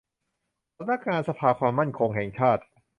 [0.75, 2.63] สำนักงานสภาความมั่นคงแห่งชาติ